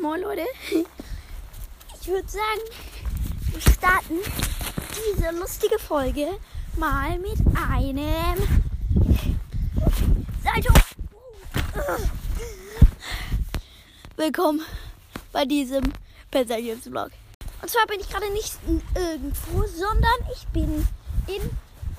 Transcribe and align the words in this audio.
Moin 0.00 0.20
Leute. 0.20 0.46
Ich 2.00 2.06
würde 2.06 2.28
sagen, 2.28 2.60
wir 3.50 3.60
starten 3.60 4.20
diese 4.94 5.32
lustige 5.32 5.76
Folge 5.80 6.38
mal 6.76 7.18
mit 7.18 7.38
einem 7.56 8.36
Salto. 10.44 10.72
Willkommen 14.14 14.62
bei 15.32 15.44
diesem 15.44 15.92
Pensations 16.30 16.84
Vlog. 16.84 17.10
Und 17.60 17.68
zwar 17.68 17.86
bin 17.88 17.98
ich 17.98 18.08
gerade 18.08 18.32
nicht 18.32 18.56
irgendwo, 18.94 19.66
sondern 19.66 20.20
ich 20.32 20.46
bin 20.48 20.86
in 21.26 21.50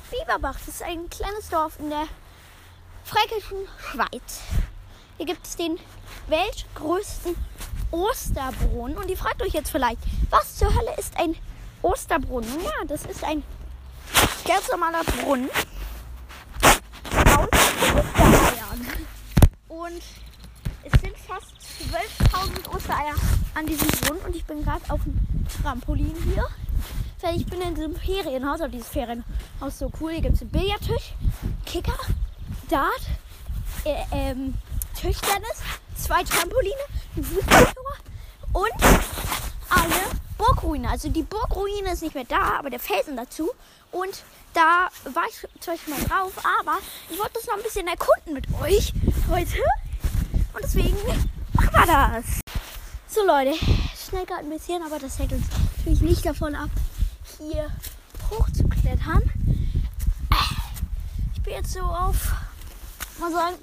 Bieberbach. 0.10 0.56
Das 0.66 0.76
ist 0.76 0.84
ein 0.84 1.10
kleines 1.10 1.50
Dorf 1.50 1.78
in 1.80 1.90
der 1.90 2.08
fränkischen 3.04 3.68
Schweiz. 3.92 4.40
Hier 5.18 5.26
gibt 5.26 5.46
es 5.46 5.58
den 5.58 5.78
weltgrößten 6.30 7.36
Osterbrunnen. 7.92 8.98
Und 8.98 9.10
ihr 9.10 9.18
fragt 9.18 9.42
euch 9.42 9.54
jetzt 9.54 9.72
vielleicht, 9.72 10.00
was 10.30 10.56
zur 10.56 10.74
Hölle 10.74 10.96
ist 10.98 11.18
ein 11.18 11.36
Osterbrunnen? 11.82 12.50
Ja, 12.64 12.86
das 12.88 13.06
ist 13.06 13.24
ein 13.24 13.44
ganz 14.46 14.70
normaler 14.70 15.04
Brunnen 15.04 15.50
Ostereiern. 17.38 18.88
Und 19.68 20.02
es 20.84 21.02
sind 21.02 21.18
fast 21.18 21.54
12.000 22.30 22.76
Ostereier 22.76 23.16
an 23.56 23.66
diesem 23.66 23.88
Brunnen. 23.88 24.22
Und 24.26 24.36
ich 24.36 24.46
bin 24.46 24.64
gerade 24.64 24.82
auf 24.90 25.02
dem 25.04 25.18
Trampolin 25.62 26.16
hier. 26.34 26.48
Ich 27.36 27.46
bin 27.46 27.60
in 27.62 27.76
diesem 27.76 27.96
Ferienhaus, 27.96 28.62
aber 28.62 28.70
dieses 28.70 28.88
Ferienhaus 28.88 29.78
so 29.78 29.92
cool. 30.00 30.12
Hier 30.12 30.22
gibt 30.22 30.36
es 30.36 30.42
einen 30.42 30.52
Billardtisch, 30.52 31.14
Kicker, 31.66 31.98
Dart, 32.70 33.02
äh, 33.84 34.04
ähm, 34.12 34.54
Tischtennis, 34.96 35.62
zwei 36.10 36.24
Trampoline, 36.24 36.74
ein 37.18 37.24
Fußballtor 37.24 37.94
und 38.54 38.74
eine 39.70 40.20
Burgruine. 40.40 40.90
Also 40.90 41.08
die 41.08 41.22
Burgruine 41.22 41.94
ist 41.94 42.02
nicht 42.02 42.16
mehr 42.16 42.24
da, 42.24 42.58
aber 42.58 42.72
der 42.72 42.80
Felsen 42.80 43.16
dazu. 43.16 43.52
Und 43.92 44.24
da 44.56 44.90
war 45.14 45.26
ich 45.30 45.36
zum 45.60 45.74
Beispiel 45.74 45.94
mal 45.94 46.04
drauf, 46.06 46.34
aber 46.62 46.80
ich 47.12 47.20
wollte 47.20 47.34
das 47.36 47.46
noch 47.46 47.58
ein 47.58 47.62
bisschen 47.62 47.88
erkunden 47.88 48.34
mit 48.34 48.48
euch 48.60 48.92
heute. 49.30 49.58
Und 50.56 50.64
deswegen 50.64 50.98
machen 51.54 51.74
wir 51.74 51.86
das. 51.86 52.26
So 53.08 53.24
Leute, 53.24 53.54
schnell 54.10 54.26
gerade 54.26 54.42
ein 54.42 54.50
bisschen, 54.50 54.82
aber 54.82 54.98
das 54.98 55.20
hält 55.20 55.32
uns 55.32 55.46
natürlich 55.78 56.02
nicht 56.02 56.26
davon 56.26 56.56
ab, 56.56 56.72
hier 57.38 57.70
hochzuklettern. 58.32 59.32
Ich 61.36 61.44
bin 61.44 61.54
jetzt 61.54 61.74
so 61.74 61.82
auf, 61.82 62.34
mal 63.20 63.32
sagen, 63.32 63.58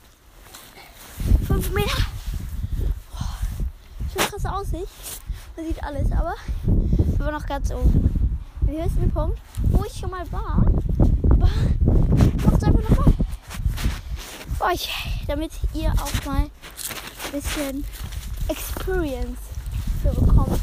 5 1.48 1.70
Meter. 1.70 2.15
Krasse 4.36 4.52
Aussicht. 4.52 5.22
Man 5.56 5.66
sieht 5.66 5.82
alles, 5.82 6.12
aber 6.12 6.34
wir 6.66 7.18
waren 7.20 7.32
noch 7.32 7.46
ganz 7.46 7.72
oben. 7.72 8.38
Der 8.68 8.84
höchste 8.84 9.06
Punkt, 9.08 9.38
wo 9.70 9.82
ich 9.84 9.94
schon 9.98 10.10
mal 10.10 10.30
war. 10.30 10.62
Aber 11.30 11.48
ich 12.36 12.44
mach's 12.44 12.62
einfach 12.62 12.90
nochmal. 12.90 13.14
Für 14.58 14.64
euch, 14.64 14.90
damit 15.26 15.52
ihr 15.72 15.90
auch 15.92 16.24
mal 16.26 16.42
ein 16.42 16.50
bisschen 17.32 17.82
Experience 18.48 19.38
für 20.02 20.20
bekommt. 20.20 20.60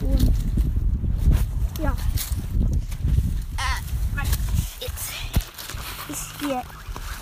Und 0.00 0.32
ja. 1.82 1.92
Äh, 3.58 4.24
jetzt 4.80 5.10
ist 6.08 6.40
hier 6.40 6.62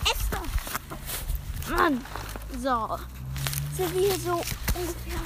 Esther. 0.04 1.76
Mann. 1.76 2.00
So. 2.52 2.96
Sind 3.76 3.94
wir 3.94 4.00
hier 4.00 4.18
so 4.18 4.32
ungefähr 4.32 5.20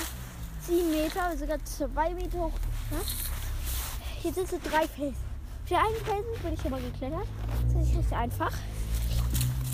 7 0.66 0.90
Meter, 0.90 1.36
sogar 1.36 1.58
2 1.64 2.14
Meter 2.14 2.38
hoch. 2.38 2.52
Ne? 2.90 2.98
Hier 4.20 4.32
sind 4.32 4.48
so 4.48 4.58
drei 4.62 4.86
Felsen. 4.88 5.16
Der 5.70 5.78
einen 5.78 5.96
Felsen 6.04 6.42
bin 6.42 6.52
ich 6.54 6.60
schon 6.60 6.70
mal 6.72 6.80
geklettert. 6.82 7.26
Das 7.72 7.86
ist 7.88 7.94
nicht 7.94 8.12
einfach. 8.12 8.52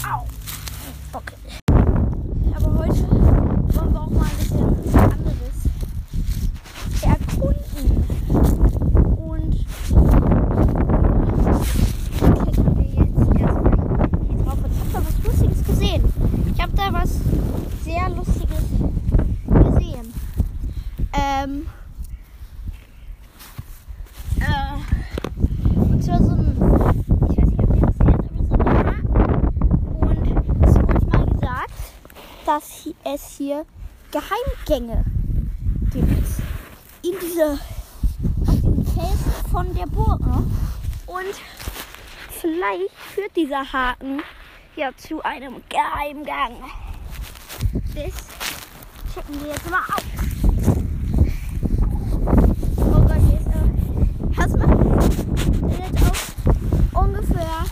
Au. 0.08 0.26
Okay. 1.12 1.34
Aber 2.54 2.78
heute 2.78 3.10
wollen 3.10 3.92
wir 3.92 4.00
auch 4.00 4.10
mal 4.10 4.24
ein 4.26 4.36
bisschen 4.38 4.94
anderes 4.94 5.58
erkunden. 7.02 8.04
Und 9.16 9.66
klettern 12.18 12.76
wir 12.76 12.84
jetzt 12.84 13.18
erstmal 13.40 13.64
hier 14.26 14.36
drauf. 14.44 14.58
Und 14.62 14.72
ich 14.72 14.78
habe 14.80 14.92
da 14.92 15.00
was 15.04 15.16
Lustiges 15.24 15.60
gesehen. 15.66 16.02
Ich 16.54 16.60
habe 16.62 16.72
da 16.76 16.92
was 16.92 17.10
sehr 17.84 18.08
Lustiges 18.10 18.64
gesehen. 19.72 20.14
Ähm. 21.12 21.66
Äh, 24.40 24.76
und 25.76 26.02
zwar 26.04 26.22
so 26.22 26.30
ein, 26.30 26.56
ich 27.30 27.36
weiß 27.36 27.46
nicht, 27.46 27.62
ob 27.62 27.74
ihr 27.74 27.80
das 27.86 27.98
kennt, 27.98 28.24
aber 28.30 28.44
so 28.44 28.54
ein 28.54 28.86
Haken. 28.86 29.10
Und 30.00 30.26
es 30.62 30.74
wurde 30.74 31.06
mal 31.06 31.26
gesagt, 31.26 31.72
dass 32.46 32.64
hi- 32.84 32.94
es 33.14 33.36
hier 33.38 33.64
Geheimgänge 34.10 35.04
gibt. 35.90 36.08
In 37.02 37.14
diese, 37.22 37.58
auf 38.46 38.94
Felsen 38.94 39.50
von 39.50 39.74
der 39.74 39.86
Burg. 39.86 40.20
Und 41.06 41.34
vielleicht 42.30 42.92
führt 43.14 43.34
dieser 43.34 43.72
Haken 43.72 44.22
ja 44.76 44.90
zu 44.96 45.22
einem 45.22 45.62
Geheimgang. 45.68 46.56
Das 47.94 48.12
checken 49.14 49.40
wir 49.40 49.52
jetzt 49.52 49.70
mal 49.70 49.80
aus. 49.80 50.02
Oh 52.76 53.00
Gott, 53.00 53.22
hier 53.26 53.40
ist 53.40 53.46
äh, 53.46 54.36
Hast 54.36 54.54
du 54.54 54.58
ist 55.68 56.02
auf 56.06 57.04
ungefähr 57.04 57.64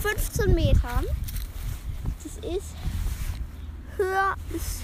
15 0.00 0.54
Metern. 0.54 1.04
Das 2.22 2.52
ist 2.56 2.74
höher 3.96 4.34
bis 4.50 4.80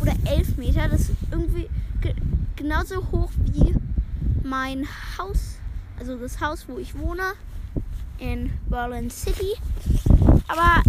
oder 0.00 0.14
11 0.26 0.56
Meter. 0.56 0.88
Das 0.88 1.02
ist 1.02 1.10
irgendwie 1.30 1.68
ge 2.00 2.14
genauso 2.56 2.96
hoch 3.12 3.30
wie 3.52 3.74
mein 4.42 4.86
Haus. 5.18 5.56
Also 5.98 6.16
das 6.16 6.40
Haus, 6.40 6.66
wo 6.68 6.78
ich 6.78 6.98
wohne. 6.98 7.34
In 8.18 8.50
Berlin 8.68 9.10
City. 9.10 9.54
Aber 10.48 10.82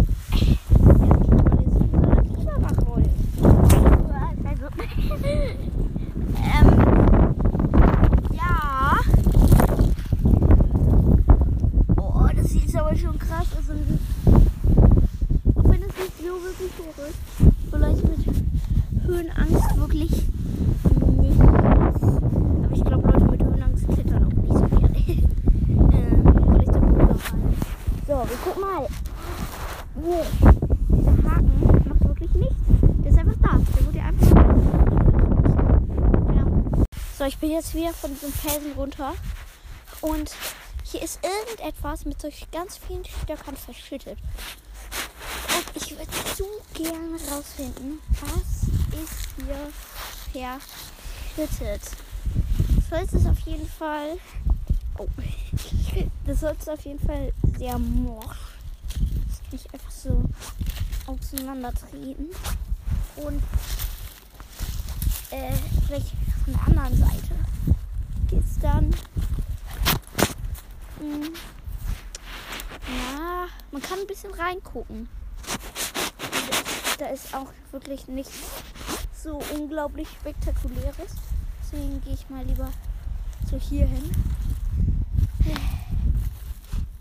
also, 4.44 4.66
ähm, 6.36 6.68
ja. 8.32 8.96
Oh, 11.96 12.28
das 12.34 12.46
sieht 12.50 12.76
aber 12.76 12.96
schon 12.96 13.18
krass 13.18 13.46
aus. 13.58 13.70
Also, 13.70 13.98
auch 15.56 15.64
wenn 15.64 15.82
es 15.82 15.96
nicht 15.96 16.18
so 16.18 16.42
wirklich 16.42 16.72
hoch 16.78 16.98
ist. 17.08 17.18
Vielleicht 17.70 18.04
mit 18.04 19.04
Höhenangst 19.06 19.76
wirklich 19.76 20.10
nichts. 20.10 21.40
Aber 21.40 22.72
ich 22.72 22.84
glaube, 22.84 23.08
Leute 23.08 23.24
mit 23.24 23.42
Höhenangst 23.42 23.88
klettern 23.88 24.24
auch 24.24 24.32
nicht 24.32 24.54
so 24.54 24.66
gerne. 24.76 24.98
ähm, 25.92 26.22
vielleicht 26.52 26.74
am 26.74 26.90
Boden 26.90 27.18
fallen. 27.18 27.56
So, 28.06 28.12
wir 28.12 28.36
gucken 28.44 28.60
mal. 28.62 28.86
Wow. 30.10 30.26
Dieser 30.88 31.30
Haken 31.30 31.88
macht 31.88 32.04
wirklich 32.04 32.32
nichts. 32.32 32.56
Der 33.04 33.12
ist 33.12 33.18
einfach 33.18 33.36
da. 33.40 33.58
Der 33.58 33.86
wurde 33.86 34.00
einfach 34.00 34.30
ja. 36.34 36.44
So, 37.16 37.24
ich 37.26 37.38
bin 37.38 37.50
jetzt 37.52 37.72
wieder 37.76 37.92
von 37.92 38.12
diesem 38.12 38.32
Felsen 38.32 38.72
runter. 38.72 39.14
Und 40.00 40.32
hier 40.82 41.02
ist 41.02 41.20
irgendetwas 41.22 42.06
mit 42.06 42.20
solch 42.20 42.50
ganz 42.50 42.76
vielen 42.78 43.04
Stöckern 43.04 43.54
verschüttet. 43.54 44.18
Und 45.56 45.76
ich 45.76 45.92
würde 45.92 46.10
so 46.36 46.48
gerne 46.74 47.16
rausfinden, 47.30 48.00
was 48.22 48.64
ist 49.00 49.28
hier 50.32 50.58
verschüttet. 51.36 51.82
Das 52.90 53.12
ist 53.12 53.28
auf 53.28 53.38
jeden 53.46 53.68
Fall. 53.68 54.18
Oh. 54.98 55.06
Das 56.26 56.40
sollte 56.40 56.72
auf 56.72 56.84
jeden 56.84 57.04
Fall 57.04 57.32
sehr 57.58 57.78
morsch. 57.78 58.38
Nicht 59.52 59.72
einfach 59.74 59.89
so 60.02 60.22
auseinandertreten. 61.06 62.26
Und 63.16 63.42
äh, 65.30 65.52
vielleicht 65.86 66.12
von 66.44 66.52
der 66.52 66.62
anderen 66.66 66.96
Seite 66.96 67.34
geht's 68.28 68.58
dann. 68.60 68.90
Mh, 71.00 71.28
ja, 72.88 73.46
man 73.72 73.82
kann 73.82 73.98
ein 73.98 74.06
bisschen 74.06 74.32
reingucken. 74.34 75.08
Da 76.98 77.06
ist 77.06 77.34
auch 77.34 77.52
wirklich 77.72 78.08
nichts 78.08 78.38
so 79.22 79.42
unglaublich 79.54 80.08
spektakuläres. 80.08 81.14
Deswegen 81.62 82.00
gehe 82.02 82.14
ich 82.14 82.28
mal 82.28 82.44
lieber 82.44 82.70
so 83.50 83.58
hier 83.58 83.86
hin. 83.86 84.10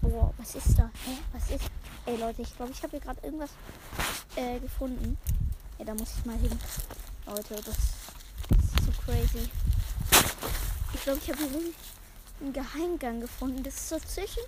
Boah, 0.10 0.34
was 0.38 0.56
ist 0.56 0.78
da? 0.78 0.90
Hä? 1.06 1.18
Was 1.34 1.52
ist? 1.52 1.70
Ey 2.08 2.18
Leute, 2.18 2.42
ich 2.42 2.56
glaube, 2.56 2.72
ich 2.72 2.82
habe 2.82 2.92
hier 2.92 3.00
gerade 3.00 3.20
irgendwas 3.22 3.52
äh, 4.36 4.60
gefunden. 4.60 5.20
Ja, 5.78 5.86
da 5.86 5.94
muss 5.94 6.16
ich 6.18 6.26
mal 6.26 6.36
hin. 6.36 6.58
Leute, 7.28 7.56
das, 7.56 7.66
das 8.50 8.58
ist 8.58 8.86
so 8.86 8.92
crazy. 9.06 9.48
Ich 10.96 11.04
glaube, 11.04 11.20
ich 11.24 11.30
habe 11.30 11.44
hier 11.44 11.74
einen 12.42 12.54
Geheimgang 12.54 13.22
gefunden. 13.22 13.62
Das 13.62 13.76
ist 13.76 13.90
so 13.90 14.00
zwischen 14.00 14.42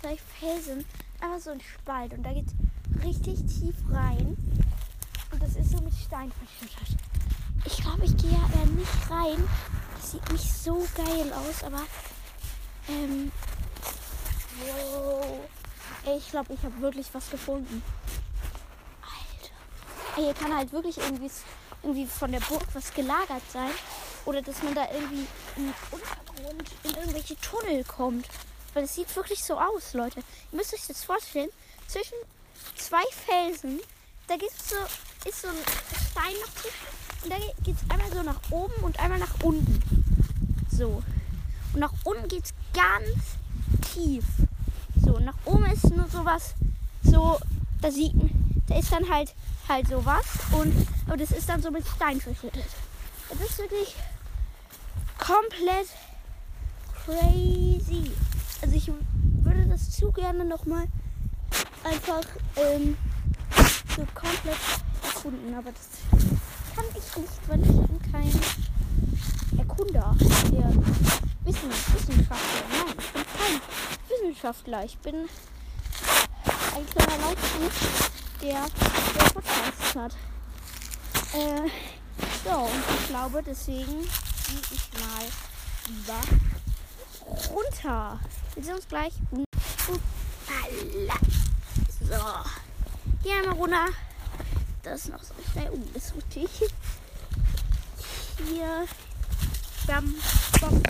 zwei 0.00 0.16
Felsen. 0.40 0.84
Einfach 1.20 1.38
so 1.38 1.50
ein 1.50 1.60
Spalt. 1.60 2.12
Und 2.12 2.24
da 2.24 2.32
geht 2.32 2.48
richtig 3.04 3.38
tief 3.46 3.76
rein. 3.92 4.36
Und 5.30 5.40
das 5.40 5.54
ist 5.54 5.70
so 5.70 5.78
mit 5.82 5.94
Stein 5.94 6.32
verschüttet. 6.32 6.98
Ich 7.64 7.76
glaube, 7.76 8.04
ich 8.04 8.16
gehe 8.16 8.32
ja 8.32 8.58
eher 8.58 8.66
nicht 8.66 9.10
rein. 9.10 9.48
Das 9.94 10.10
sieht 10.10 10.32
nicht 10.32 10.52
so 10.52 10.84
geil 10.96 11.32
aus, 11.32 11.62
aber. 11.62 11.82
Ähm. 12.88 13.30
Wow. 14.60 15.40
Ey, 16.06 16.18
ich 16.18 16.30
glaube, 16.30 16.54
ich 16.54 16.62
habe 16.62 16.80
wirklich 16.80 17.06
was 17.12 17.28
gefunden. 17.30 17.82
Alter. 19.02 19.54
Ey, 20.16 20.24
hier 20.24 20.34
kann 20.34 20.56
halt 20.56 20.72
wirklich 20.72 20.98
irgendwie, 20.98 21.30
irgendwie 21.82 22.06
von 22.06 22.32
der 22.32 22.40
Burg 22.40 22.62
was 22.72 22.92
gelagert 22.94 23.42
sein. 23.52 23.70
Oder 24.24 24.42
dass 24.42 24.62
man 24.62 24.74
da 24.74 24.86
irgendwie 24.92 25.26
im 25.56 25.74
Untergrund 25.90 26.70
in 26.84 26.90
irgendwelche 26.90 27.36
Tunnel 27.40 27.84
kommt. 27.84 28.26
Weil 28.74 28.84
es 28.84 28.94
sieht 28.94 29.14
wirklich 29.16 29.42
so 29.42 29.58
aus, 29.58 29.94
Leute. 29.94 30.20
Ihr 30.52 30.56
müsst 30.58 30.74
euch 30.74 30.86
das 30.86 31.04
vorstellen. 31.04 31.50
Zwischen 31.86 32.16
zwei 32.76 33.04
Felsen, 33.26 33.80
da 34.26 34.36
gibt's 34.36 34.70
so, 34.70 34.76
ist 35.28 35.42
so 35.42 35.48
ein 35.48 35.54
Stein 36.10 36.34
noch 36.40 36.54
zwischen. 36.54 36.96
Und 37.24 37.32
da 37.32 37.36
geht 37.64 37.76
es 37.76 37.90
einmal 37.90 38.12
so 38.12 38.22
nach 38.22 38.40
oben 38.50 38.74
und 38.82 38.98
einmal 39.00 39.18
nach 39.18 39.34
unten. 39.42 39.82
So. 40.70 41.02
Und 41.72 41.80
nach 41.80 41.92
unten 42.04 42.28
geht 42.28 42.44
es 42.44 42.54
ganz 42.72 43.36
tief. 43.92 44.24
So, 45.16 45.22
nach 45.22 45.34
oben 45.46 45.64
ist 45.66 45.84
nur 45.96 46.06
sowas, 46.08 46.54
so, 47.02 47.38
da 47.80 47.90
sieht 47.90 48.12
da 48.66 48.76
ist 48.76 48.92
dann 48.92 49.08
halt 49.08 49.34
halt 49.68 49.88
sowas 49.88 50.24
und 50.52 50.74
aber 51.06 51.16
das 51.16 51.30
ist 51.30 51.48
dann 51.48 51.62
so 51.62 51.70
mit 51.70 51.86
Stein 51.86 52.20
verschüttet. 52.20 52.66
Das 53.30 53.40
ist 53.40 53.58
wirklich 53.58 53.94
komplett 55.18 55.88
crazy. 57.04 58.10
Also 58.60 58.76
ich 58.76 58.90
würde 59.42 59.66
das 59.66 59.90
zu 59.90 60.12
gerne 60.12 60.44
nochmal 60.44 60.84
einfach 61.84 62.22
ähm, 62.56 62.96
so 63.96 64.02
komplett 64.14 64.58
erkunden, 65.02 65.54
aber 65.54 65.70
das 65.70 66.26
kann 66.74 66.84
ich 66.90 67.16
nicht, 67.16 67.48
weil 67.48 67.60
ich 67.60 67.86
bin 67.88 68.12
kein 68.12 69.58
Erkunder, 69.58 70.14
der 70.52 70.74
Wissen, 71.44 71.70
Wissenschaftler. 71.70 72.66
Nein, 72.70 72.94
ich 72.98 73.12
bin 73.12 73.22
kein 73.22 73.95
Wissenschaftler. 74.26 74.84
Ich 74.84 74.98
bin 74.98 75.28
ein 76.74 76.86
kleiner 76.90 77.18
Lautfuß, 77.18 78.10
der, 78.42 78.66
der 79.14 79.24
Podcast 79.30 79.94
hat. 79.94 80.12
Äh, 81.32 81.70
so, 82.44 82.50
und 82.50 83.00
ich 83.00 83.08
glaube, 83.08 83.42
deswegen 83.44 84.02
gehe 84.02 84.60
ich 84.72 84.90
mal 84.94 85.26
lieber 85.88 86.20
runter. 87.54 88.20
Wir 88.54 88.64
sehen 88.64 88.74
uns 88.74 88.88
gleich. 88.88 89.12
So. 92.00 92.16
Hier 93.22 93.34
einmal 93.36 93.54
runter. 93.54 93.86
Das 94.82 95.04
ist 95.04 95.10
noch 95.10 95.22
so 95.22 95.34
schnell. 95.52 95.70
Oh, 95.72 95.78
das 95.94 96.06
ist 96.06 96.16
richtig. 96.16 96.70
Hier. 98.48 98.86
Bam, 99.86 100.14
bam. 100.60 100.82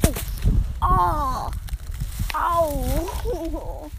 Oh. 0.80 1.50
Oh. 1.50 1.65
Au. 2.36 2.84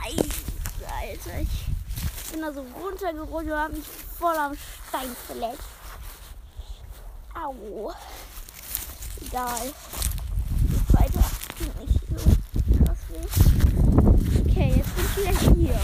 Scheiße, 0.00 1.30
Alter. 1.30 1.40
Ich 1.40 2.30
bin 2.32 2.40
da 2.40 2.52
so 2.52 2.64
runtergerollt 2.82 3.46
und 3.46 3.56
habe 3.56 3.74
mich 3.74 3.86
voll 4.18 4.36
am 4.36 4.54
Stein 4.88 5.16
verletzt. 5.26 5.62
Au. 7.34 7.92
Egal. 9.26 9.72
Geht 10.68 10.94
weiter. 10.94 11.24
Nicht 11.80 12.00
so 12.08 12.16
krass. 12.84 13.02
Okay, 14.46 14.70
jetzt 14.76 14.94
bin 14.94 15.04
ich 15.04 15.16
wieder 15.16 15.54
hier. 15.54 15.80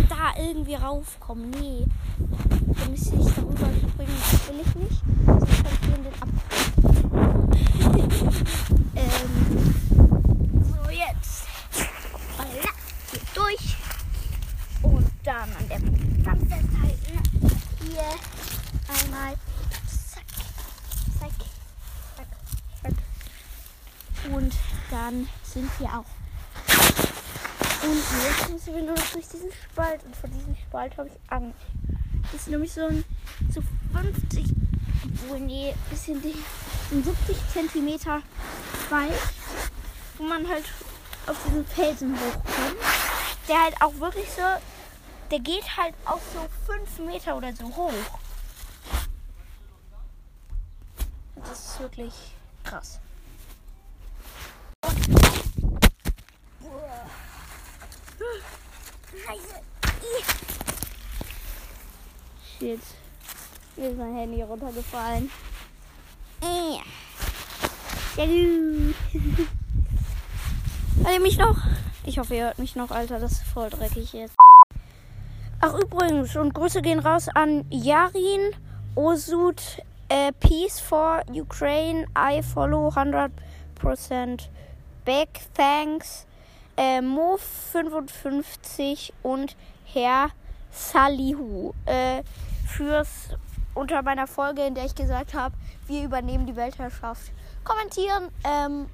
Ich 0.00 0.08
da 0.08 0.24
irgendwie 0.36 0.74
raufkommen. 0.74 1.50
Nee. 1.50 1.86
Da 2.18 2.84
müsste 2.90 3.16
ich 3.16 3.34
darüber 3.34 3.54
springen. 3.56 4.18
Das 4.30 4.48
will 4.48 4.60
ich 4.60 4.74
nicht. 4.74 5.02
Sonst 5.26 5.46
kann 5.62 5.72
ich 5.72 5.80
den 5.90 6.06
ab. 6.20 6.28
ähm. 8.96 9.32
So, 10.64 10.90
jetzt. 10.90 11.46
Holla. 12.38 12.70
Hier 13.10 13.20
durch. 13.34 13.76
Und 14.82 15.10
dann 15.24 15.50
an 15.58 15.63
der 15.74 16.24
Bank 16.24 16.40
festhalten. 16.40 17.20
Hier 17.82 18.04
einmal 18.88 19.34
Und 24.32 24.54
dann 24.90 25.28
sind 25.42 25.68
wir 25.78 25.86
auch 25.88 26.04
unten. 27.82 27.98
Jetzt 28.26 28.50
müssen 28.50 28.74
wir 28.74 28.82
nur 28.82 28.94
noch 28.94 29.12
durch 29.12 29.28
diesen 29.28 29.50
Spalt. 29.52 30.02
Und 30.04 30.16
vor 30.16 30.30
diesem 30.30 30.56
Spalt 30.56 30.96
habe 30.96 31.08
ich 31.08 31.14
Angst. 31.30 31.58
Das 32.32 32.40
ist 32.40 32.48
nämlich 32.48 32.72
so 32.72 32.86
ein 32.86 33.04
so 33.52 33.62
50, 33.92 34.46
obwohl 35.04 35.40
nee, 35.40 35.74
bisschen 35.90 36.16
ein 36.16 37.04
70 37.04 37.36
Zentimeter 37.52 38.22
Spalt, 38.86 39.12
wo 40.16 40.24
man 40.24 40.48
halt 40.48 40.64
auf 41.26 41.36
diesen 41.46 41.66
Felsen 41.66 42.14
hochkommt. 42.14 42.80
Der 43.46 43.62
halt 43.62 43.74
auch 43.82 43.94
wirklich 44.00 44.30
so, 44.30 44.42
der 45.30 45.40
geht 45.40 45.76
halt 45.76 45.94
auch 46.04 46.20
so 46.32 46.46
5 46.66 46.98
Meter 47.00 47.36
oder 47.36 47.52
so 47.52 47.64
hoch. 47.64 47.92
Das 51.36 51.66
ist 51.66 51.80
wirklich 51.80 52.14
krass. 52.62 53.00
Shit. 62.58 62.80
Mir 63.76 63.90
ist 63.90 63.98
mein 63.98 64.16
Handy 64.16 64.42
runtergefallen. 64.42 65.30
Ja. 66.42 66.80
Hört 71.02 71.14
ihr 71.14 71.20
mich 71.20 71.36
noch? 71.36 71.56
Ich 72.06 72.18
hoffe, 72.18 72.34
ihr 72.34 72.44
hört 72.44 72.58
mich 72.58 72.76
noch, 72.76 72.90
Alter. 72.90 73.18
Das 73.18 73.32
ist 73.32 73.42
voll 73.42 73.70
dreckig 73.70 74.12
jetzt. 74.12 74.36
Ach, 75.60 75.74
übrigens, 75.74 76.34
und 76.36 76.54
Grüße 76.54 76.82
gehen 76.82 76.98
raus 76.98 77.28
an 77.34 77.64
Yarin, 77.70 78.50
Osud, 78.94 79.62
äh, 80.08 80.32
Peace 80.32 80.80
for 80.80 81.22
Ukraine. 81.28 82.06
I 82.16 82.42
follow 82.42 82.88
100% 82.88 83.30
back. 85.04 85.28
Thanks. 85.54 86.26
Äh, 86.76 87.00
Mo55 87.00 89.12
und 89.22 89.56
Herr 89.84 90.30
Salihu 90.70 91.72
äh, 91.86 92.22
fürs 92.66 93.30
unter 93.74 94.02
meiner 94.02 94.26
Folge, 94.26 94.62
in 94.62 94.74
der 94.74 94.84
ich 94.84 94.94
gesagt 94.94 95.34
habe, 95.34 95.54
wir 95.86 96.04
übernehmen 96.04 96.46
die 96.46 96.56
Weltherrschaft, 96.56 97.32
kommentieren. 97.64 98.28
Ähm, 98.44 98.86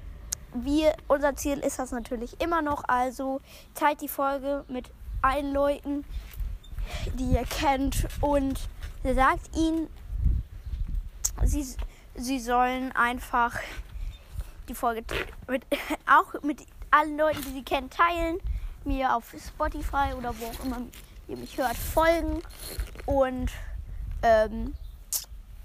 wir, 0.53 0.93
unser 1.07 1.35
Ziel 1.35 1.59
ist 1.59 1.79
das 1.79 1.91
natürlich 1.91 2.39
immer 2.41 2.61
noch. 2.61 2.83
Also 2.87 3.41
teilt 3.75 4.01
die 4.01 4.07
Folge 4.07 4.65
mit 4.67 4.91
allen 5.21 5.53
Leuten, 5.53 6.03
die 7.15 7.33
ihr 7.33 7.45
kennt 7.45 8.07
und 8.21 8.59
sagt 9.03 9.55
ihnen, 9.55 9.87
sie, 11.43 11.65
sie 12.15 12.39
sollen 12.39 12.91
einfach 12.93 13.59
die 14.69 14.75
Folge 14.75 15.03
mit, 15.47 15.63
auch 16.05 16.41
mit 16.43 16.65
allen 16.91 17.17
Leuten, 17.17 17.41
die 17.43 17.53
sie 17.53 17.63
kennen, 17.63 17.89
teilen. 17.89 18.39
Mir 18.83 19.15
auf 19.15 19.35
Spotify 19.37 20.13
oder 20.17 20.33
wo 20.39 20.45
auch 20.45 20.65
immer 20.65 20.81
ihr 21.27 21.37
mich 21.37 21.57
hört, 21.57 21.77
folgen. 21.77 22.41
Und, 23.05 23.51
ähm, 24.23 24.73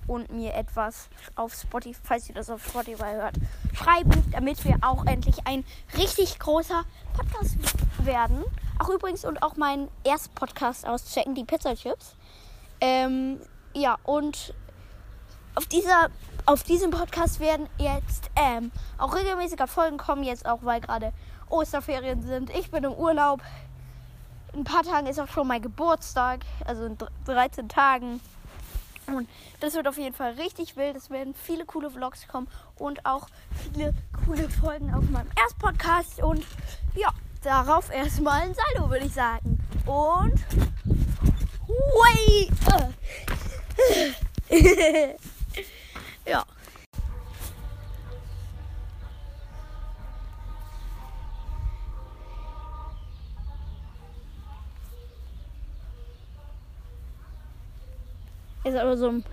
und 0.06 0.30
mir 0.30 0.54
etwas 0.54 1.08
auf 1.34 1.54
Spotify, 1.54 1.98
falls 2.02 2.28
ihr 2.28 2.34
das 2.34 2.50
auf 2.50 2.64
Spotify 2.64 3.12
hört, 3.12 3.36
schreiben, 3.74 4.22
damit 4.30 4.64
wir 4.64 4.76
auch 4.82 5.04
endlich 5.06 5.46
ein 5.46 5.64
richtig 5.96 6.38
großer 6.38 6.84
Podcast 7.14 7.56
werden. 8.04 8.44
Auch 8.78 8.88
übrigens 8.88 9.24
und 9.24 9.42
auch 9.42 9.56
meinen 9.56 9.88
ersten 10.04 10.34
Podcast 10.34 10.86
auschecken, 10.86 11.34
die 11.34 11.44
Pizza 11.44 11.74
Chips. 11.74 12.14
Ähm, 12.80 13.40
ja, 13.74 13.96
und 14.04 14.54
auf 15.54 15.66
dieser 15.66 16.10
auf 16.46 16.62
diesem 16.62 16.92
Podcast 16.92 17.40
werden 17.40 17.68
jetzt 17.76 18.30
ähm, 18.36 18.70
auch 18.98 19.16
regelmäßiger 19.16 19.66
Folgen 19.66 19.96
kommen, 19.96 20.22
jetzt 20.22 20.46
auch 20.46 20.60
weil 20.62 20.80
gerade 20.80 21.12
Osterferien 21.48 22.22
sind. 22.22 22.50
Ich 22.50 22.70
bin 22.70 22.84
im 22.84 22.92
Urlaub. 22.92 23.42
In 24.52 24.60
ein 24.60 24.64
paar 24.64 24.84
Tagen 24.84 25.08
ist 25.08 25.18
auch 25.18 25.26
schon 25.26 25.48
mein 25.48 25.60
Geburtstag, 25.60 26.40
also 26.64 26.84
in 26.84 26.96
13 27.24 27.68
Tagen. 27.68 28.20
Und 29.08 29.28
das 29.60 29.74
wird 29.74 29.88
auf 29.88 29.98
jeden 29.98 30.14
Fall 30.14 30.32
richtig 30.32 30.76
wild. 30.76 30.96
Es 30.96 31.10
werden 31.10 31.34
viele 31.34 31.64
coole 31.64 31.90
Vlogs 31.90 32.26
kommen 32.28 32.48
und 32.76 33.04
auch 33.04 33.26
viele 33.64 33.92
coole 34.24 34.48
Folgen 34.48 34.94
auf 34.94 35.08
meinem 35.10 35.30
ersten 35.36 35.58
Podcast. 35.58 36.22
Und 36.22 36.44
ja, 36.94 37.12
darauf 37.46 37.90
erstmal 37.90 38.42
ein 38.42 38.54
Saldo, 38.54 38.90
würde 38.90 39.06
ich 39.06 39.14
sagen. 39.14 39.58
Und. 39.86 40.44
Wait! 41.68 42.50
ja. 46.26 46.44
Ist 58.64 58.76
aber 58.76 58.96
so 58.96 59.08
ein 59.08 59.24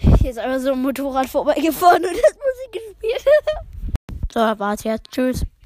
hier 0.00 0.30
ist 0.30 0.38
aber 0.38 0.60
so 0.60 0.72
ein 0.72 0.82
Motorrad 0.82 1.28
vorbeigefahren 1.28 2.04
und 2.04 2.10
hat 2.10 2.36
Musik 2.36 2.72
gespielt. 2.72 3.24
so, 4.32 4.40
war's 4.40 4.84
jetzt. 4.84 5.10
Tschüss. 5.10 5.44